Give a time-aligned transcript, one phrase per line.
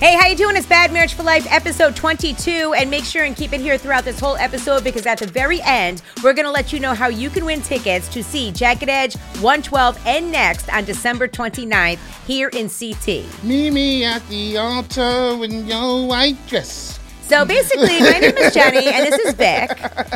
[0.00, 0.56] Hey, how you doing?
[0.56, 4.02] It's Bad Marriage for Life, episode 22, and make sure and keep it here throughout
[4.02, 7.28] this whole episode because at the very end, we're gonna let you know how you
[7.28, 12.70] can win tickets to see Jagged Edge 112 and next on December 29th here in
[12.70, 13.26] CT.
[13.44, 16.98] Meet me at the altar in your white dress.
[17.28, 19.70] So basically, my name is Jenny, and this is Vic.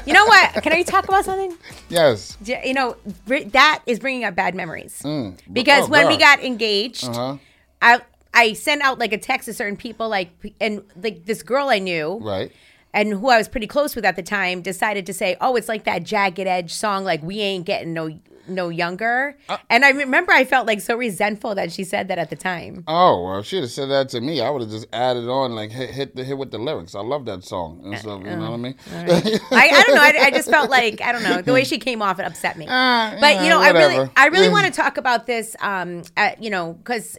[0.07, 0.62] You know what?
[0.62, 1.55] Can I talk about something?
[1.91, 2.39] Yes.
[2.43, 2.96] You know
[3.27, 5.37] that is bringing up bad memories Mm.
[5.53, 7.37] because Oh, when we got engaged, Uh-huh.
[7.82, 8.01] I
[8.35, 10.30] I sent out like a text to certain people, like
[10.61, 12.52] and like this girl I knew, Right.
[12.93, 15.69] and who I was pretty close with at the time decided to say, "Oh, it's
[15.69, 18.10] like that Jagged Edge song, like we ain't getting no
[18.47, 19.57] no younger." Uh.
[19.70, 22.84] and I remember I felt like so resentful that she said that at the time.
[22.87, 25.55] Oh, well, if she'd have said that to me, I would have just added on,
[25.55, 26.95] like, hit, hit the hit with the lyrics.
[26.95, 27.80] I love that song.
[27.85, 28.74] And so, you know what I mean?
[28.93, 29.07] I,
[29.52, 30.02] I don't know.
[30.02, 32.19] I, I just felt like I don't know the way she came off.
[32.19, 32.66] It upset me.
[32.69, 34.10] Ah, but you know, I really.
[34.16, 35.57] I really want to talk about this.
[35.60, 37.16] Um, at, you know, because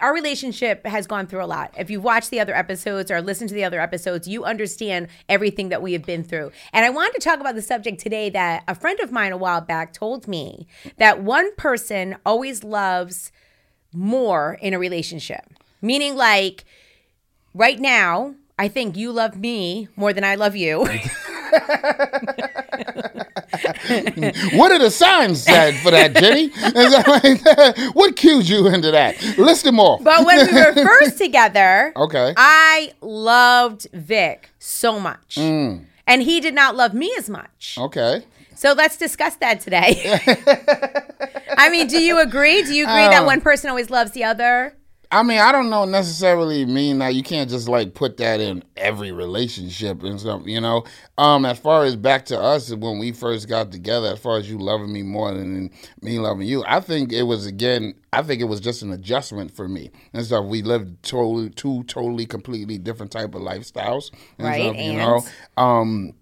[0.00, 1.74] our relationship has gone through a lot.
[1.76, 5.70] If you've watched the other episodes or listened to the other episodes, you understand everything
[5.70, 6.52] that we have been through.
[6.72, 9.36] And I wanted to talk about the subject today that a friend of mine a
[9.36, 10.66] while back told me
[10.98, 13.32] that one person always loves
[13.92, 15.44] more in a relationship.
[15.80, 16.64] Meaning, like,
[17.54, 20.86] right now, I think you love me more than I love you.
[24.54, 26.44] What are the signs that, for that, Jenny?
[26.54, 27.90] Is that like that?
[27.94, 29.20] What cues you into that?
[29.38, 30.02] List them off.
[30.04, 32.34] But when we were first together, Okay.
[32.36, 35.36] I loved Vic so much.
[35.36, 35.84] Mm.
[36.06, 37.76] And he did not love me as much.
[37.78, 38.24] Okay.
[38.54, 40.20] So let's discuss that today.
[41.56, 42.62] I mean, do you agree?
[42.62, 43.26] Do you agree that Oh.
[43.26, 44.74] one person always loves the other?
[45.12, 48.64] I mean, I don't know necessarily mean that you can't just like put that in
[48.78, 50.84] every relationship and stuff, you know.
[51.18, 54.50] Um, as far as back to us when we first got together, as far as
[54.50, 58.40] you loving me more than me loving you, I think it was again, I think
[58.40, 60.46] it was just an adjustment for me and stuff.
[60.46, 65.22] We lived totally two totally completely different type of lifestyles, and Right, Stuff, you know.
[65.58, 66.14] Um,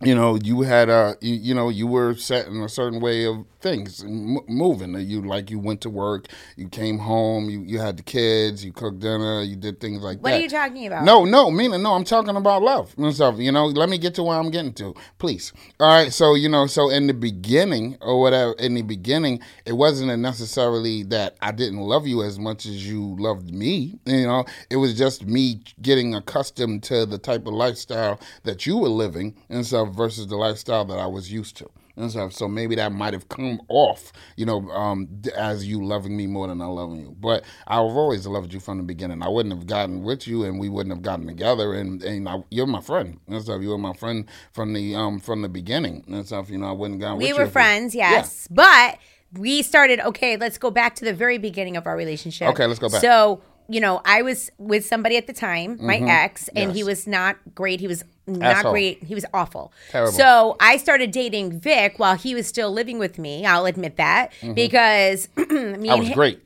[0.00, 3.26] you know, you had a, you, you know, you were set in a certain way
[3.26, 4.94] of things, m- moving.
[5.00, 6.26] You like you went to work,
[6.56, 10.18] you came home, you you had the kids, you cooked dinner, you did things like
[10.18, 10.38] What that.
[10.38, 11.04] are you talking about?
[11.04, 11.94] No, no, meaning no.
[11.94, 13.38] I'm talking about love and stuff.
[13.38, 15.52] You know, let me get to where I'm getting to, please.
[15.80, 16.12] All right.
[16.12, 21.02] So you know, so in the beginning or whatever, in the beginning, it wasn't necessarily
[21.04, 23.98] that I didn't love you as much as you loved me.
[24.06, 28.76] You know, it was just me getting accustomed to the type of lifestyle that you
[28.78, 31.68] were living and stuff versus the lifestyle that I was used to.
[31.98, 32.32] And stuff.
[32.32, 36.46] So maybe that might have come off, you know, um, as you loving me more
[36.46, 37.16] than I loving you.
[37.18, 39.22] But I've always loved you from the beginning.
[39.22, 41.74] I wouldn't have gotten with you, and we wouldn't have gotten together.
[41.74, 43.60] And and I, you're my friend and stuff.
[43.62, 46.50] You were my friend from the um from the beginning and stuff.
[46.50, 47.36] You know, I wouldn't have gotten we with you.
[47.36, 48.46] were if friends, yes.
[48.50, 48.98] But
[49.32, 52.48] we started, okay, let's go back to the very beginning of our relationship.
[52.48, 53.00] Okay, let's go back.
[53.00, 56.88] So, you know, I was with somebody at the time, my ex, and he Mm-hmm.
[56.88, 57.80] Was not great.
[57.80, 58.72] He was not Asshole.
[58.72, 59.02] great.
[59.04, 59.72] He was awful.
[59.90, 60.12] Terrible.
[60.12, 63.44] So I started dating Vic while he was still living with me.
[63.46, 65.84] I'll admit that because Mm-hmm.
[65.90, 66.42] I and was him- great.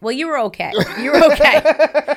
[0.00, 0.72] Well, you were okay.
[1.00, 1.60] You were okay,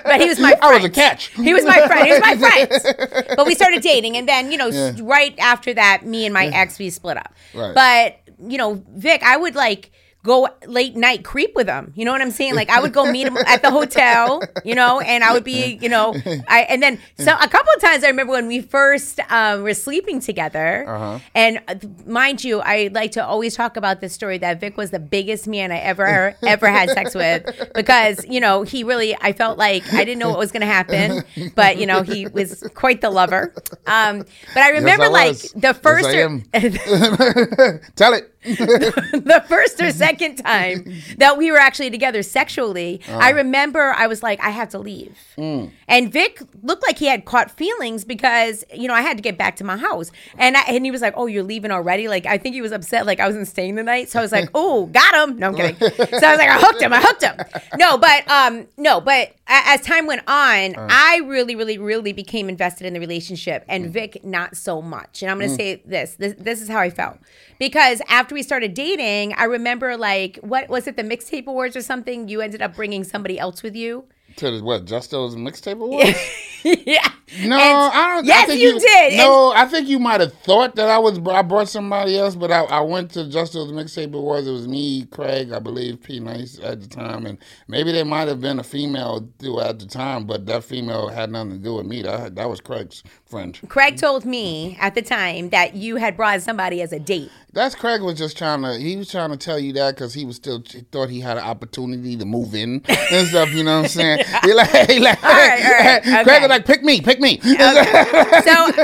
[0.06, 0.56] but he was my.
[0.56, 0.64] Friend.
[0.64, 1.28] I was a catch.
[1.28, 2.08] He was my friend.
[2.08, 3.26] He was my friend.
[3.38, 6.48] But we started dating, and then you know, s right after that, me and my
[6.48, 7.32] ex we split up.
[7.54, 7.76] Right.
[7.76, 9.92] But you know, Vic, I would like
[10.26, 11.94] go late night creep with him.
[11.96, 12.56] You know what I'm saying?
[12.56, 15.78] Like I would go meet him at the hotel, you know, and I would be,
[15.82, 16.14] you know,
[16.50, 19.74] I and then so a couple of times I remember when we first um, were
[19.74, 21.20] sleeping together, Uh-huh.
[21.36, 21.76] and uh,
[22.06, 25.48] mind you, I like to always talk about this story that Vic was the biggest
[25.48, 29.84] man I ever ever had sex with because you know he really I felt like
[29.94, 31.24] I didn't know what was going to happen,
[31.56, 33.54] but you know he was quite the lover.
[33.88, 36.44] Um, but I remember I like the Yes, first I am.
[37.96, 38.35] Tell it.
[38.46, 40.86] the first or second time
[41.18, 43.34] that we were actually together sexually, I uh-huh.
[43.38, 45.18] remember I was like, I have to leave.
[45.38, 45.72] Mm.
[45.88, 49.38] And Vic looked like he had caught feelings because, you know, I had to get
[49.38, 50.12] back to my house.
[50.38, 52.08] And I, and he was like, Oh, you're leaving already?
[52.08, 53.08] Like, I think he was upset.
[53.08, 54.10] Like, I wasn't staying the night.
[54.10, 55.40] So I was like, Oh, got him.
[55.40, 55.76] No, I'm kidding.
[55.78, 56.94] So I was like, I hooked him.
[56.94, 57.36] I hooked him.
[57.78, 60.88] No, but, um, no, but as time went on, uh.
[60.90, 63.90] I really, really, really became invested in the relationship and mm.
[63.90, 65.22] Vic not so much.
[65.22, 65.58] And I'm going to mm.
[65.58, 67.18] say this, this, this is how I felt.
[67.58, 71.82] Because after we started dating, I remember like, what was it, the mixtape awards or
[71.82, 72.28] something?
[72.28, 74.06] You ended up bringing somebody else with you.
[74.38, 74.84] To the what?
[74.86, 76.20] Just those mixtape awards?
[76.64, 77.08] yeah.
[77.46, 78.26] No, And- I don't.
[78.26, 79.08] I Yes, think you did.
[79.14, 81.20] And- No, I think you might have thought that I was.
[81.26, 84.14] I brought somebody else, but I, I went to Justo mixtape.
[84.14, 84.46] awards.
[84.48, 87.38] it was me, Craig, I believe, P Nice at the time, and
[87.70, 91.32] maybe there might have been a female too at the time, but that female had
[91.32, 92.02] nothing to do with me.
[92.02, 93.04] That that was Craig's
[93.36, 93.60] friend.
[93.68, 97.30] Craig told me at the time that you had brought somebody as a date.
[97.56, 98.78] That's Craig was just trying to.
[98.78, 101.38] He was trying to tell you that because he was still he thought he had
[101.38, 103.54] an opportunity to move in and stuff.
[103.54, 104.26] You know what I'm saying?
[104.44, 107.40] He like, he like All right, all right, Craig was like, pick me, pick me.
[107.46, 107.56] So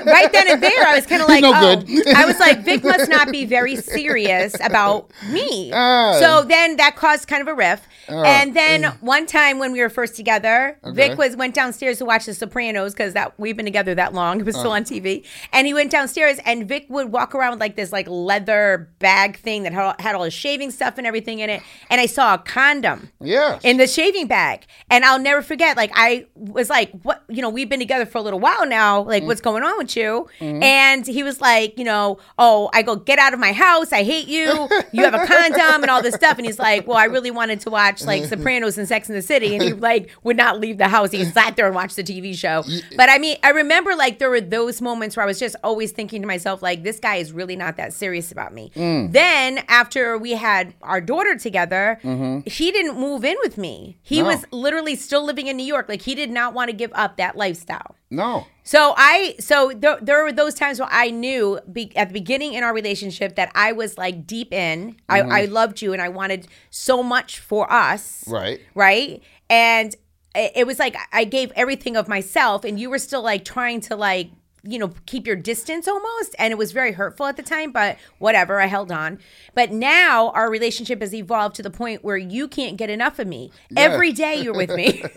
[0.05, 2.07] right then and there, I was kind of like, no oh, good.
[2.15, 5.71] I was like, Vic must not be very serious about me.
[5.73, 6.17] Ah.
[6.19, 7.85] so then that caused kind of a riff.
[8.07, 11.09] and then one time when we were first together, Okay.
[11.09, 14.40] Vic was went downstairs to watch The Sopranos because that we've been together that long.
[14.41, 14.59] It was Uh.
[14.59, 15.23] still on TV,
[15.53, 19.37] and he went downstairs, and Vic would walk around with like this like leather bag
[19.37, 22.33] thing that had had all his shaving stuff and everything in it, and I saw
[22.33, 23.59] a condom yeah.
[23.63, 24.65] in the shaving bag.
[24.89, 28.17] And I'll never forget, like, I was like, what, you know, we've been together for
[28.17, 29.01] a little while now.
[29.03, 30.27] Like, what's going on with you?
[30.39, 33.93] And he was like, you know, oh, I go, get out of my house.
[33.93, 34.67] I hate you.
[34.91, 36.37] You have a condom and all this stuff.
[36.37, 39.21] And he's like, well, I really wanted to watch like Sopranos and Sex in the
[39.21, 39.55] City.
[39.55, 41.11] And he like would not leave the house.
[41.11, 42.63] He sat there and watched the TV show.
[42.97, 45.91] But I mean, I remember like there were those moments where I was just always
[45.91, 48.71] thinking to myself, like, this guy is really not that serious about me.
[48.75, 49.11] Mm.
[49.11, 52.47] Then after we had our daughter together, mm-hmm.
[52.47, 53.97] he didn't move in with me.
[54.03, 54.27] He No.
[54.27, 55.89] was literally still living in New York.
[55.89, 57.95] Like he did not want to give up that lifestyle.
[58.11, 58.45] no.
[58.63, 62.53] So I, so there, there were those times where I knew be, at the beginning
[62.53, 64.97] in our relationship that I was like deep in.
[65.09, 65.31] I, mm-hmm.
[65.31, 68.23] I loved you and I wanted so much for us.
[68.27, 68.61] Right.
[68.75, 69.23] Right.
[69.49, 69.95] And
[70.35, 73.95] it was like I gave everything of myself, and you were still like trying to
[73.95, 74.31] like
[74.63, 77.97] you know keep your distance almost and it was very hurtful at the time but
[78.19, 79.19] whatever i held on.
[79.53, 83.27] But now our relationship has evolved to the point where you can't get enough of
[83.27, 83.51] me.
[83.75, 85.03] Every day you're with me.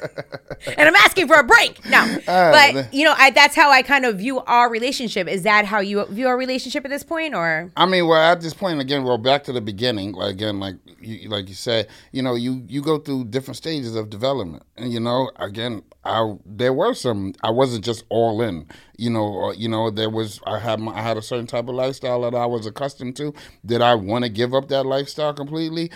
[0.78, 1.84] And i'm asking for a break.
[1.86, 5.28] Now ah, but you know I, that's how i kind of view our relationship.
[5.28, 7.70] Is that how you view our relationship at this point or?
[7.76, 10.12] I mean, well, at this point, again, well, back to the beginning.
[10.12, 13.94] Like again, like you, like you said, you know, you you go through different stages
[13.94, 17.34] of development, and you know, again, I there were some.
[17.42, 18.66] I wasn't just all in.
[18.96, 20.40] You know, or, you know, there was.
[20.46, 23.34] I had my, I had a certain type of lifestyle that I was accustomed to.
[23.64, 25.90] Did I want to give up that lifestyle completely?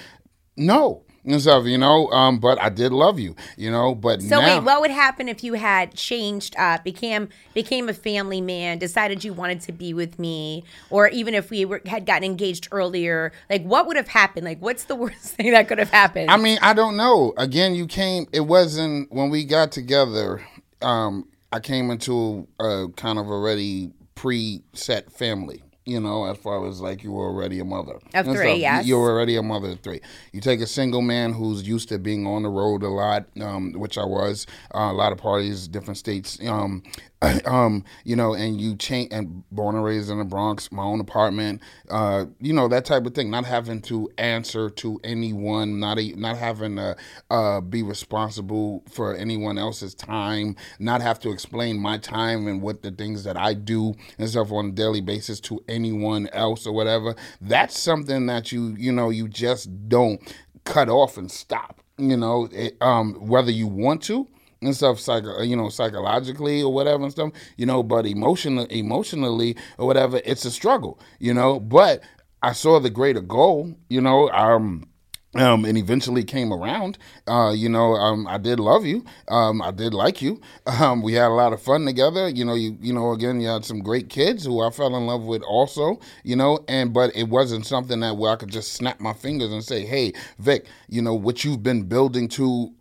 [0.57, 1.05] No.
[1.25, 3.95] And stuff, you know, um, but I did love you, you know.
[3.95, 7.93] But So now, wait, what would happen if you had changed up, became became a
[7.93, 12.07] family man, decided you wanted to be with me, or even if we were, had
[12.07, 13.33] gotten engaged earlier?
[13.51, 14.47] Like, what would have happened?
[14.47, 16.31] Like, what's the worst thing that could have happened?
[16.31, 17.35] I mean, I don't know.
[17.37, 18.27] Again, you came.
[18.33, 20.41] It wasn't when we got together.
[20.81, 25.63] Um, I came into a kind of already pre-set family.
[25.87, 28.57] You know, as far as like you were already a mother Of and three, stuff.
[28.57, 28.87] You- yes.
[28.87, 30.03] You're already a mother of three.
[30.35, 33.73] You take a single man who's used to being on the road a lot, um,
[33.73, 36.39] which I was, uh, a lot of parties, different states.
[36.47, 36.83] Um,
[37.47, 41.01] um, you know, and you change and born and raised in the Bronx, my own
[41.01, 41.61] apartment,
[41.91, 43.29] uh, you know, that type of thing.
[43.31, 46.97] Not having to answer to anyone, not a, not having to
[47.31, 52.83] uh, be responsible for anyone else's time, not have to explain my time and what
[52.83, 56.73] the things that I do and stuff on a daily basis to anyone else or
[56.73, 57.17] whatever.
[57.41, 60.21] That's something that you, you know, you just don't
[60.65, 61.83] cut off and stop.
[61.97, 64.29] You know, it, um, whether you want to
[64.63, 69.57] and stuff, psycho, you know, psychologically or whatever and stuff, you know, but emotional, emotionally
[69.79, 71.61] or whatever, it's a struggle, you know.
[71.61, 72.03] But
[72.43, 74.31] I saw the greater goal, you know.
[74.31, 74.89] Um,
[75.35, 76.99] um, and eventually came around.
[77.27, 79.05] Uh, you know, um, I did love you.
[79.29, 80.41] Um, I did like you.
[80.79, 82.29] Um, we had a lot of fun together.
[82.29, 85.07] You know, you you know, again, you had some great kids who I fell in
[85.07, 85.99] love with also.
[86.23, 89.51] You know, and but it wasn't something that where I could just snap my fingers
[89.53, 92.73] and say, "Hey, Vic, you know what you've been building to."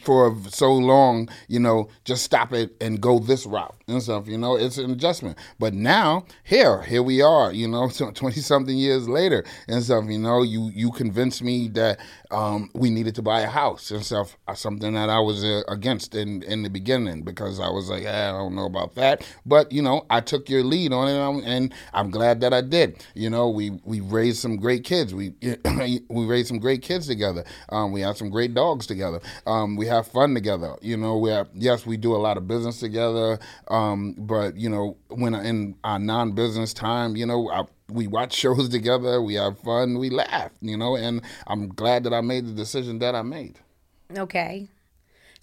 [0.00, 4.26] For so long, you know, just stop it and go this route and stuff.
[4.28, 5.38] You know, it's an adjustment.
[5.58, 7.52] But now, here, here we are.
[7.52, 10.04] You know, twenty something years later and stuff.
[10.08, 11.98] You know, you you convinced me that
[12.30, 14.36] um, we needed to buy a house and stuff.
[14.48, 18.04] uh, Something that I was uh, against in in the beginning because I was like,
[18.04, 19.26] eh, I don't know about that.
[19.44, 22.52] But you know, I took your lead on it, and I'm, and I'm glad that
[22.52, 23.04] I did.
[23.14, 25.14] You know, we we raised some great kids.
[25.14, 25.34] We
[26.08, 27.44] we raised some great kids together.
[27.70, 29.20] Um, we had some great dogs together.
[29.46, 30.74] Um, we have fun together.
[30.80, 33.38] You know, we have yes, we do a lot of business together.
[33.68, 38.32] Um, Um, but you know, when in our non-business time, you know, I, we watch
[38.42, 39.20] shows together.
[39.20, 39.98] We have fun.
[39.98, 40.52] We laugh.
[40.60, 43.58] You know, and I'm glad that I made the decision that I made.
[44.16, 44.68] Okay.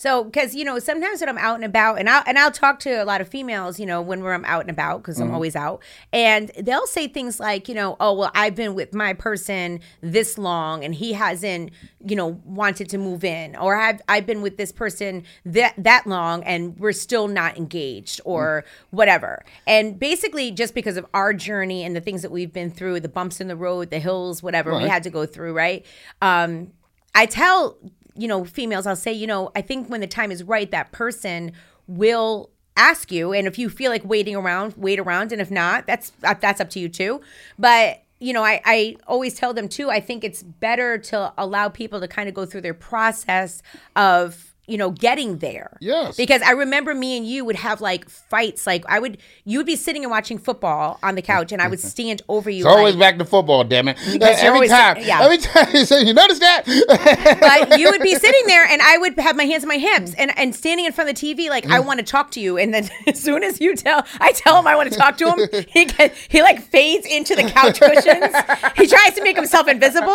[0.01, 2.79] So, because you know, sometimes when I'm out and about, and I'll and I'll talk
[2.79, 5.27] to a lot of females, you know, when we're I'm out and about because Mm-hmm.
[5.27, 8.95] I'm always out, and they'll say things like, you know, oh well, I've been with
[8.95, 11.69] my person this long, and he hasn't,
[12.03, 16.07] you know, wanted to move in, or I've I've been with this person that that
[16.07, 19.45] long, and we're still not engaged, or whatever.
[19.67, 23.09] And basically, just because of our journey and the things that we've been through, the
[23.09, 25.85] bumps in the road, the hills, whatever we had to go through, right?
[26.23, 26.71] Um,
[27.13, 27.77] I tell
[28.21, 30.91] you know females, I'll say, you know, I think when the time is right, that
[30.91, 31.53] person
[31.87, 35.87] will ask you, and if you feel like waiting around, wait around, and if not,
[35.87, 37.21] that's uh, that's up to you too.
[37.57, 39.89] But you know, I, I always tell them too.
[39.89, 43.63] I think it's better to allow people to kind of go through their process
[43.95, 45.77] of you know getting there.
[45.81, 46.15] Yes.
[46.17, 48.65] Because I remember me and you would have like fights.
[48.65, 51.67] Like I would, you would be sitting and watching football on the couch, and I
[51.67, 52.65] would stand over you.
[52.65, 53.97] It's always back to football, damn it.
[54.07, 54.97] you're every always- time.
[55.01, 55.21] yeah.
[55.21, 56.63] Every time you say, you notice that?
[57.67, 60.13] but you would be sitting there and I would have my hands on my hips
[60.15, 62.57] and, and standing in front of the TV like I want to talk to you
[62.57, 65.29] and then as soon as you tell I tell him I want to talk to
[65.31, 68.33] him he get, he like fades into the couch cushions
[68.77, 70.11] he tries to make himself invisible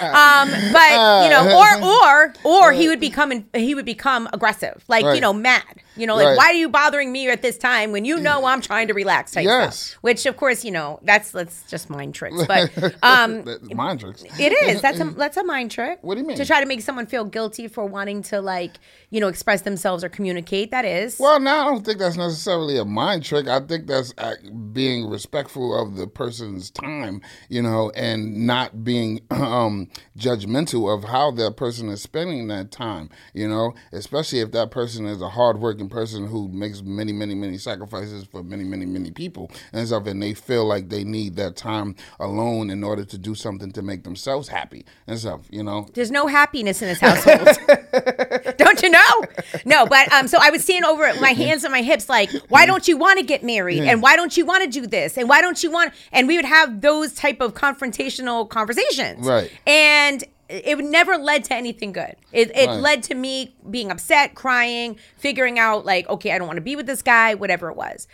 [0.00, 4.76] um but you know or or or he would become in- he would become aggressive
[4.94, 6.36] like you know mad you know like Right.
[6.36, 9.32] why are you bothering me at this time when you know I'm trying to relax
[9.32, 9.78] type Yes.
[9.78, 12.70] stuff which of course you know that's that's just mind tricks but
[13.02, 14.24] um Mind tricks.
[14.38, 14.80] it is.
[14.82, 15.98] That's a that's a mind trick.
[16.02, 16.36] What do you mean?
[16.36, 18.78] To try to make someone feel guilty for wanting to like,
[19.10, 20.70] you know, express themselves or communicate.
[20.70, 21.16] That is.
[21.18, 23.46] Well, no, I don't think that's necessarily a mind trick.
[23.48, 24.34] I think that's uh,
[24.72, 29.88] being respectful of the person's time, you know, and not being um,
[30.18, 35.06] judgmental of how that person is spending that time, you know, especially if that person
[35.06, 39.50] is a hardworking person who makes many, many, many sacrifices for many, many, many people
[39.72, 43.34] and stuff, and they feel like they need that time alone in order to do
[43.34, 45.86] something to make themselves happy and stuff, you know.
[45.94, 47.48] There's no happiness in this household.
[48.58, 49.24] don't you know?
[49.64, 52.66] No, but um, so I would stand over my hands on my hips, like, why
[52.66, 53.82] don't you want to get married?
[53.82, 55.16] And why don't you want to do this?
[55.16, 55.92] And why don't you want?
[56.12, 59.50] And we would have those type of confrontational conversations, Right.
[59.66, 62.16] And it never led to anything good.
[62.32, 62.80] It, it Right.
[62.80, 66.76] led to me being upset, crying, figuring out like, okay, I don't want to be
[66.76, 68.08] with this guy, whatever it was.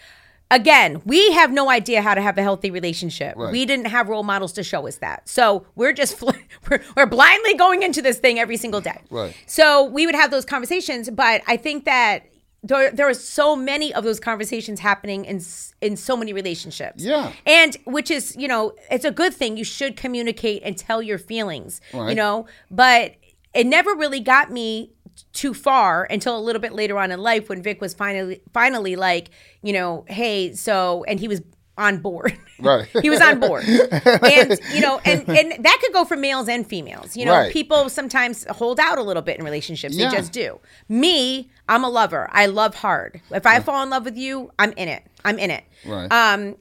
[0.50, 3.34] Again, we have no idea how to have a healthy relationship.
[3.36, 3.50] Right.
[3.50, 5.28] We didn't have role models to show us that.
[5.28, 6.30] So we're just fl-
[6.70, 9.00] we're, we're blindly going into this thing every single day.
[9.10, 9.34] Right.
[9.46, 12.24] So we would have those conversations, but I think that
[12.64, 15.40] there, there are so many of those conversations happening in
[15.80, 17.04] in so many relationships.
[17.04, 17.32] Yeah.
[17.46, 19.56] And which is, you know, it's a good thing.
[19.56, 21.80] You should communicate and tell your feelings.
[22.08, 23.14] You know, but
[23.54, 24.92] it never really got me
[25.32, 28.96] too far until a little bit later on in life when Vic was finally finally
[28.96, 29.30] like,
[29.62, 31.42] you know, hey, so and he was
[31.76, 32.38] on board.
[32.60, 32.86] Right.
[33.02, 33.64] he was on board.
[33.64, 37.16] And you know, and and that could go for males and females.
[37.16, 37.52] You know, Right.
[37.52, 39.96] people sometimes hold out a little bit in relationships.
[39.96, 40.08] Yeah.
[40.08, 40.60] They just do.
[40.88, 42.28] Me, I'm a lover.
[42.32, 43.20] I love hard.
[43.32, 45.02] If I fall in love with you, I'm in it.
[45.24, 45.64] I'm in it.
[45.84, 46.10] Right.
[46.12, 46.54] Um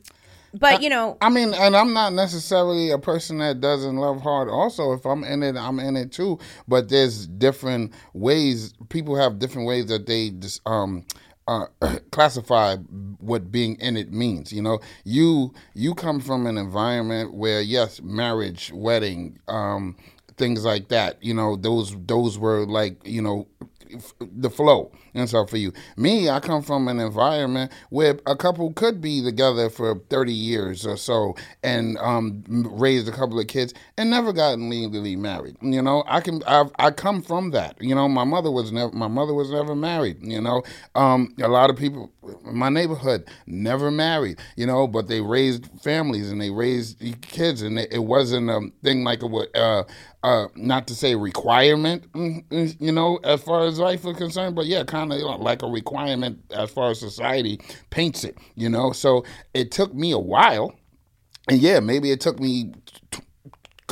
[0.55, 4.49] but you know, I mean, and I'm not necessarily a person that doesn't love hard.
[4.49, 6.37] Also, if I'm in it, I'm in it too.
[6.67, 8.73] But there's different ways.
[8.89, 11.05] People have different ways that they just um
[11.47, 11.65] uh,
[12.11, 12.75] classify
[13.19, 14.51] what being in it means.
[14.51, 19.95] You know, you you come from an environment where yes, marriage, wedding, um,
[20.37, 21.23] things like that.
[21.23, 23.47] You know, those those were like you know
[24.19, 25.71] the flow and stuff for you.
[25.97, 30.85] Me, I come from an environment where a couple could be together for 30 years
[30.85, 35.55] or so and um, raised a couple of kids and never gotten legally married.
[35.61, 37.75] You know, I can I've, I come from that.
[37.81, 40.17] You know, my mother was never my mother was never married.
[40.21, 40.63] You know,
[40.95, 42.11] um, a lot of people
[42.45, 44.39] in my neighborhood never married.
[44.55, 48.61] You know, but they raised families and they raised kids and it, it wasn't a
[48.83, 49.55] thing like a what.
[49.55, 49.83] Uh,
[50.23, 54.55] uh, not to say requirement, mm, mm, you know, as far as life is concerned,
[54.55, 58.91] but yeah, kind of like a requirement as far as society paints it, you know.
[58.93, 60.73] So it took me a while,
[61.49, 62.73] and yeah, maybe it took me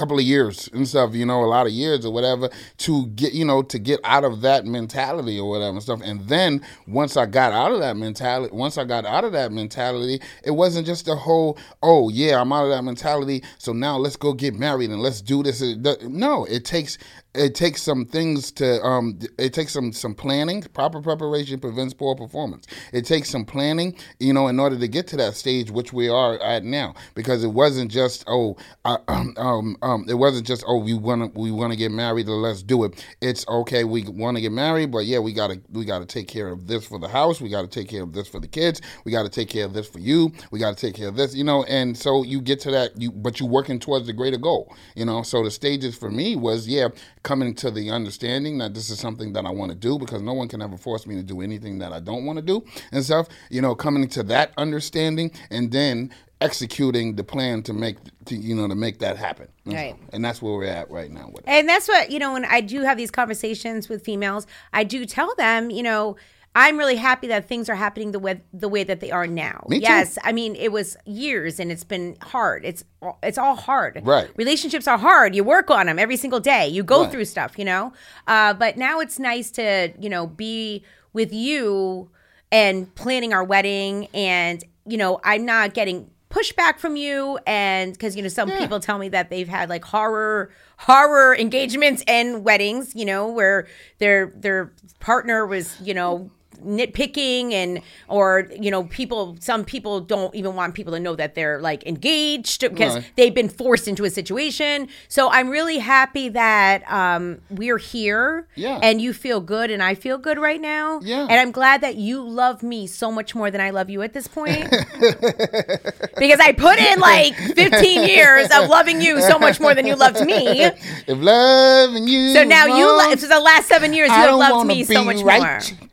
[0.02, 3.34] couple of years and stuff, you know, a lot of years or whatever to get,
[3.34, 6.02] you know, to get out of that mentality or whatever and stuff.
[6.04, 9.52] And then once I got out of that mentality, once I got out of that
[9.52, 13.44] mentality, it wasn't just a whole, oh yeah, I'm out of that mentality.
[13.60, 15.62] So now let's go get married and let's do this.
[16.02, 16.98] No, it takes
[17.34, 22.16] it takes some things to um it takes some some planning proper preparation prevents poor
[22.16, 22.68] performance.
[22.92, 26.10] It takes some planning you know in order to get to that stage which we
[26.10, 26.94] are at now.
[27.16, 31.34] Because it wasn't just oh uh, um, um um it wasn't just oh we want
[31.34, 33.06] to we want to get married let's do it.
[33.22, 36.06] It's okay we want to get married but yeah we got to we got to
[36.06, 37.40] take care of this for the house.
[37.40, 38.82] We got to take care of this for the kids.
[39.06, 40.34] We got to take care of this for you.
[40.52, 43.00] We got to take care of this you know and so you get to that
[43.00, 45.24] you but you're working towards the greater goal you know.
[45.24, 46.90] So the stages for me was yeah
[47.24, 50.34] coming to the understanding that this is something that I want to do because no
[50.34, 53.04] one can ever force me to do anything that I don't want to do and
[53.04, 53.28] stuff.
[53.50, 56.12] You know, coming to that understanding and then
[56.42, 59.48] executing the plan to make to you know to make that happen.
[59.66, 59.96] Right.
[60.12, 61.50] And that's where we're at right now with it.
[61.50, 65.06] And that's what, you know, when I do have these conversations with females, I do
[65.06, 66.18] tell them, you know,
[66.54, 69.66] I'm really happy that things are happening the way the way that they are now.
[69.70, 69.84] Me too.
[69.84, 72.66] Yes, I mean it was years and it's been hard.
[72.66, 74.02] It's all- it's all hard.
[74.04, 74.30] Right.
[74.36, 75.34] Relationships are hard.
[75.36, 76.68] You work on them every single day.
[76.68, 77.12] You go Right.
[77.12, 77.94] through stuff, you know.
[78.28, 82.10] Uh, but now it's nice to you know be with you
[82.52, 88.16] and planning our wedding, and you know I'm not getting pushback from you and because
[88.16, 92.96] you know some people tell me that they've had like horror horror engagements and weddings
[92.96, 93.68] you know where
[94.00, 96.32] their their partner was you know
[96.66, 101.36] nitpicking and or you know people some people don't even want people to know that
[101.36, 103.12] they're like engaged because Right.
[103.16, 108.80] they've been forced into a situation so i'm really happy that um we're here Yeah.
[108.82, 111.22] and you feel good and i feel good right now Yeah.
[111.30, 114.14] and i'm glad that you love me so much more than i love you at
[114.14, 114.70] this point
[116.18, 119.96] because i put in like 15 years of loving you so much more than you
[119.96, 124.16] loved me If loving you so now you lo- for the last seven years you
[124.16, 125.42] I have loved me so much right.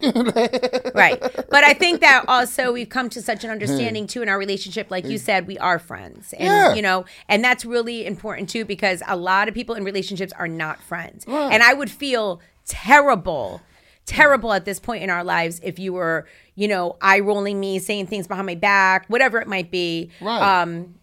[0.00, 0.48] more
[0.94, 1.20] right.
[1.20, 4.90] But i think that also we've come to such an understanding too in our relationship.
[4.90, 6.32] Like you said we are friends.
[6.34, 6.74] And Yeah.
[6.74, 10.48] you know and that's really important too because a lot of people in relationships are
[10.48, 11.24] not friends.
[11.26, 13.60] And i would feel terrible
[14.06, 17.78] terrible at this point in our lives if you were you know eye rolling me
[17.78, 20.10] saying things behind my back whatever it might be.
[20.20, 20.62] Right.
[20.62, 20.94] um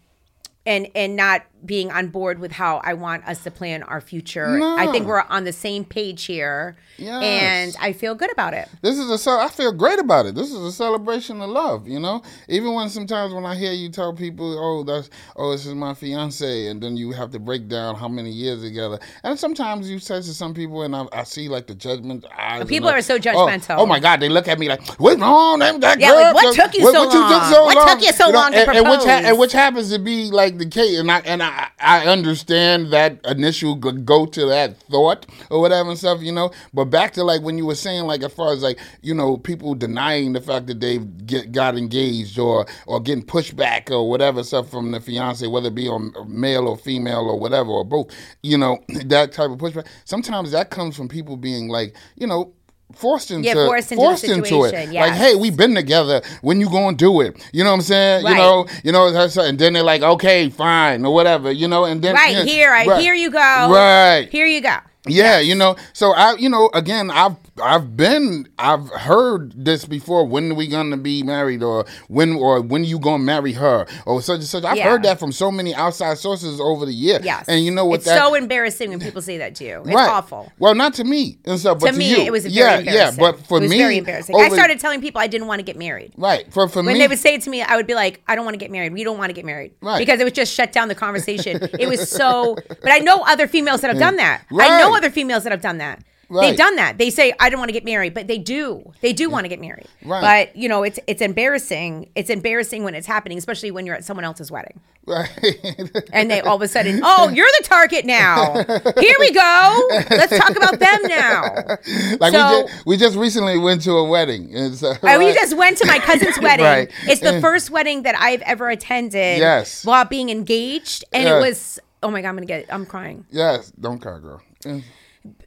[0.64, 4.60] and and not being on board with how I want us to plan our future.
[4.62, 7.22] I think we're on the same page here, Yes.
[7.24, 8.68] and I feel good about it.
[8.82, 10.34] This is a ce- I feel great about it.
[10.34, 12.22] This is a celebration of love, you know.
[12.48, 15.94] Even when sometimes when I hear you tell people, "Oh, that's oh, this is my
[15.94, 18.98] fiance," and then you have to break down how many years together.
[19.24, 22.64] And sometimes you say to some people, and I, I see like the judgment eyes.
[22.66, 23.76] People like, are so "Oh, judgmental.
[23.78, 25.58] Oh, my God, they look at me like, "What's wrong?
[25.60, 27.66] That, that Yeah, girl, like, what took you so long?
[27.66, 29.24] What took you so long to and, and which ha- propose?
[29.26, 31.45] and which happens to be like the case, and I and I,
[31.78, 36.50] I understand that initial go to that thought or whatever and stuff, you know.
[36.74, 39.36] But back to like when you were saying like as far as like you know
[39.36, 44.42] people denying the fact that they get got engaged or or getting pushback or whatever
[44.42, 47.84] stuff from the fiance, whether it be on uh, male or female or whatever or
[47.84, 48.10] both,
[48.42, 49.86] you know that type of pushback.
[50.04, 52.52] Sometimes that comes from people being like you know.
[52.94, 54.16] Forced into, Yeah, forced into the it.
[54.18, 56.22] situation, Like, hey, we've been together.
[56.40, 57.36] When you gonna do it?
[57.52, 58.24] You know what I'm saying?
[58.24, 58.30] Right.
[58.30, 62.00] You know, you know, and then they're like, okay, fine, or whatever, you know, and
[62.00, 63.00] then Right here, I right.
[63.00, 63.38] here you go.
[63.38, 64.28] Right.
[64.30, 64.76] here you go.
[65.08, 65.76] Yeah, you know.
[65.92, 70.26] So I, you know, again, I've I've been I've heard this before.
[70.26, 74.20] When are we gonna be married, or when or when you gonna marry her, or
[74.22, 74.64] such and such.
[74.64, 74.90] I've Yeah.
[74.90, 77.20] heard that from so many outside sources over the year.
[77.22, 77.96] Yes, and you know what?
[77.96, 79.80] It's that, so embarrassing when people say that to you.
[79.84, 80.08] It's right.
[80.10, 80.52] awful.
[80.58, 82.16] Well, not to me and stuff, but To to, me, you.
[82.18, 83.20] it was very yeah, embarrassing.
[83.20, 83.30] yeah.
[83.32, 84.36] But for it was me, very embarrassing.
[84.36, 86.12] I started telling people I didn't want to get married.
[86.16, 86.98] right for for When me.
[87.00, 88.70] they would say it to me, I would be like, I don't want to get
[88.70, 88.92] married.
[88.92, 89.72] We don't want to get married.
[89.80, 89.98] Right.
[89.98, 91.68] Because it would just shut down the conversation.
[91.78, 94.42] it was so, but I know other females that have done that.
[94.52, 96.00] I know other females that have done that.
[96.28, 96.48] Right.
[96.48, 96.98] They've done that.
[96.98, 98.92] They say, I don't want to get married, but they do.
[99.00, 99.86] They do want to get married.
[100.04, 100.20] Right.
[100.48, 102.08] But, you know, it's it's embarrassing.
[102.16, 104.80] It's embarrassing when it's happening, especially when you're at someone else's wedding.
[105.06, 105.28] right.
[106.12, 108.54] And they all of a sudden, oh, you're the target now.
[108.98, 109.88] Here we go.
[110.10, 111.42] Let's talk about them now.
[112.20, 114.52] like So- we just we just recently went to a wedding.
[114.54, 116.64] And so, Oh, we just went to my cousin's wedding.
[116.66, 116.90] Right.
[117.04, 119.38] It's the first wedding that I've ever attended.
[119.38, 119.84] Yes.
[119.84, 121.32] While being engaged, and Yes.
[121.36, 121.78] it was.
[122.02, 122.60] Oh my god, I'm gonna get.
[122.62, 122.66] it.
[122.70, 123.24] I'm crying.
[123.30, 124.42] yes, don't cry, girl.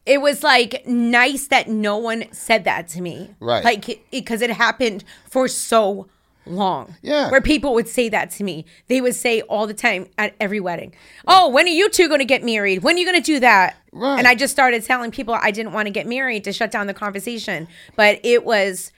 [0.05, 3.35] It was like nice that no one said that to me.
[3.39, 3.63] Right.
[3.63, 6.07] Like because it, happened for so
[6.45, 6.95] long.
[7.01, 7.29] Yeah.
[7.29, 8.65] Where people would say that to me.
[8.87, 10.93] They would say all the time at every wedding.
[11.27, 12.83] Oh, when are you two going to get married?
[12.83, 13.77] When are you going to do that?
[13.91, 14.17] Right.
[14.17, 16.87] And I just started telling people I didn't want to get married to shut down
[16.87, 17.67] the conversation.
[17.95, 18.91] But it was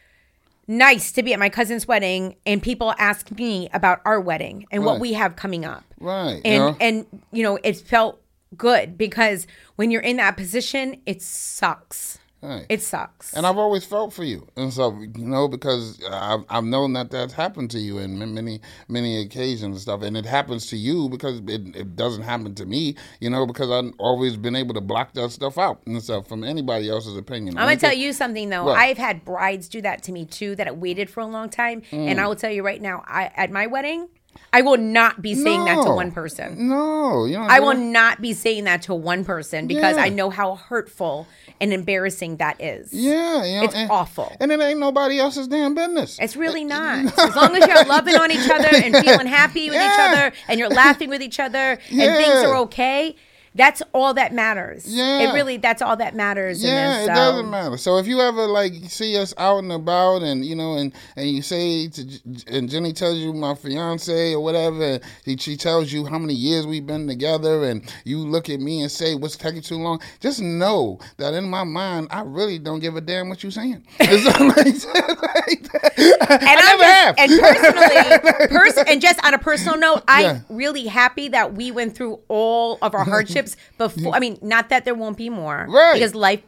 [0.67, 4.85] nice to be at my cousin's wedding and people ask me about our wedding and
[4.85, 5.83] what we have coming up.
[5.99, 6.77] Right, you And know?
[6.79, 8.20] and you know, it felt
[8.57, 12.17] good because when you're in that position, it sucks.
[12.43, 12.65] Right.
[12.69, 13.33] It sucks.
[13.35, 17.11] And I've always felt for you, and so you know because I've, I've known that
[17.11, 21.07] that's happened to you in many many occasions and stuff, and it happens to you
[21.07, 24.81] because it, it doesn't happen to me, you know, because I've always been able to
[24.81, 27.59] block that stuff out and stuff from anybody else's opinion.
[27.59, 28.65] I'm gonna tell you something though.
[28.65, 28.77] What?
[28.79, 31.83] I've had brides do that to me too that I waited for a long time,
[31.91, 32.23] and Mm.
[32.23, 34.09] I will tell you right now, I at my wedding,
[34.53, 36.67] I will not be saying that to one person.
[36.67, 37.47] No, you know.
[37.49, 40.03] I will not be saying that to one person because Yeah.
[40.03, 41.25] I know how hurtful
[41.61, 42.91] and embarrassing that is.
[42.91, 44.35] Yeah, you know, It's and, awful.
[44.41, 46.17] and it ain't nobody else's damn business.
[46.19, 47.05] It's really eh, not.
[47.19, 50.59] As long as you're loving on each other and feeling happy with each other and
[50.59, 53.15] you're laughing with each other and things are okay,
[53.53, 54.85] that's all that matters.
[54.87, 55.29] Yeah.
[55.29, 56.63] It really that's all that matters.
[56.63, 57.49] Yeah, in it doesn't so.
[57.49, 57.77] matter.
[57.77, 61.29] So if you ever like see us out and about, and you know, and and
[61.29, 65.91] you say to, and Jenny tells you my fiance or whatever, and he, she tells
[65.91, 69.35] you how many years we've been together, and you look at me and say what's
[69.35, 73.27] taking too long, just know that in my mind, I really don't give a damn
[73.29, 73.85] what you're saying.
[73.99, 75.93] It's like, like that.
[75.97, 77.15] And I I'm never just, have.
[77.17, 81.95] And personally, pers- and just on a personal note, I'm really happy that we went
[81.95, 83.40] through all of our hardships
[83.77, 84.15] before.
[84.15, 85.93] I mean, not that there won't be more, Right.
[85.93, 86.41] Because life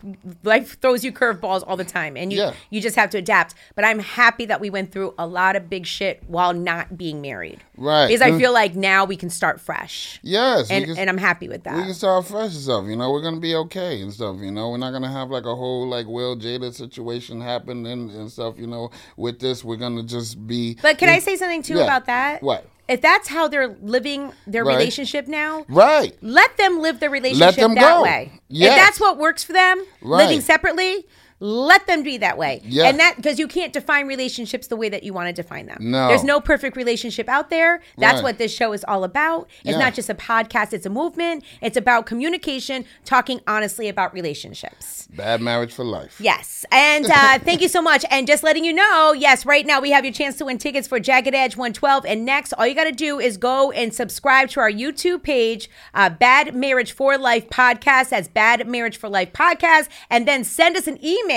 [0.43, 2.53] life throws you curveballs all the time, and you Yeah.
[2.69, 3.55] you just have to adapt.
[3.75, 7.21] But I'm happy that we went through a lot of big shit while not being
[7.21, 8.07] married, Right.
[8.07, 11.47] Because I feel like now we can start fresh, yes, and can- and I'm happy
[11.49, 11.75] with that.
[11.75, 12.85] we can start fresh and stuff.
[12.87, 14.37] You know, we're gonna be okay and stuff.
[14.39, 18.11] You know, we're not gonna have like a whole like Will Jada situation happen and,
[18.11, 18.55] and stuff.
[18.57, 20.77] You know, with this, we're gonna just be.
[20.81, 21.83] But can I say something too Yeah.
[21.83, 22.41] about that?
[22.43, 22.65] What?
[22.87, 24.75] If that's how they're living their Right.
[24.75, 26.15] relationship now, Right.
[26.21, 28.03] let them live their relationship that go.
[28.03, 28.33] way.
[28.49, 28.71] Yes.
[28.71, 30.25] If that's what works for them, Right.
[30.25, 31.05] living separately,
[31.43, 32.61] let them be that way.
[32.63, 32.85] Yeah.
[32.87, 35.77] And that because you can't define relationships the way that you want to define them.
[35.81, 36.07] No.
[36.07, 37.81] There's no perfect relationship out there.
[37.97, 38.23] That's Right.
[38.23, 39.49] what this show is all about.
[39.65, 39.79] It's Yeah.
[39.79, 41.43] not just a podcast, it's a movement.
[41.61, 45.09] It's about communication, talking honestly about relationships.
[45.13, 46.15] Bad marriage for life.
[46.17, 46.65] Yes.
[46.71, 48.05] And uh, thank you so much.
[48.09, 50.87] And just letting you know, yes, right now we have your chance to win tickets
[50.87, 52.05] for Jagged Edge 112.
[52.05, 55.69] And next, all you got to do is go and subscribe to our YouTube page,
[55.93, 58.09] uh, Bad Marriage for Life Podcast.
[58.09, 59.89] That's Bad Marriage for Life Podcast.
[60.09, 61.32] And then send us an email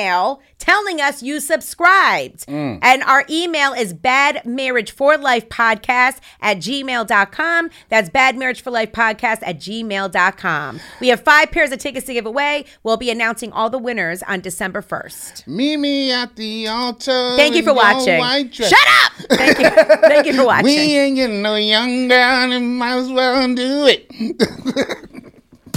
[0.59, 2.47] telling us you subscribed.
[2.47, 2.79] Mm.
[2.83, 7.71] And our email is Bad Marriage for Life Podcast at gmail.com.
[7.89, 10.81] That's Bad Marriage for Life Podcast at gmail.com.
[11.01, 12.65] We have five pairs of tickets to give away.
[12.83, 15.47] We'll be announcing all the winners on December 1st.
[15.47, 17.37] Meet me at the altar.
[17.37, 18.21] Thank you for watching.
[18.51, 19.13] Shut up!
[19.31, 19.71] Thank you.
[19.71, 20.67] Thank you for watching.
[20.67, 25.06] We ain't getting no young younger, and might as well do it.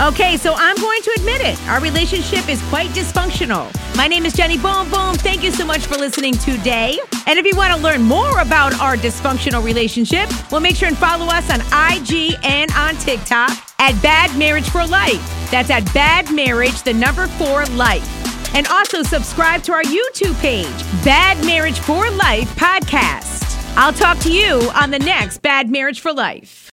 [0.02, 1.62] Okay, so I'm going to admit it.
[1.68, 3.70] Our relationship is quite dysfunctional.
[3.98, 5.16] My name is Jenny Boom Boom.
[5.16, 6.98] Thank you so much for listening today.
[7.28, 10.98] And if you want to learn more about our dysfunctional relationship, well, make sure and
[10.98, 11.60] follow us on
[11.92, 15.52] IG and on TikTok at Bad Marriage for Life.
[15.52, 18.56] That's at Bad Marriage, the number four life.
[18.56, 23.44] And also subscribe to our YouTube page, Bad Marriage for Life Podcast.
[23.76, 26.68] I'll talk to you on the next Bad Marriage for Life.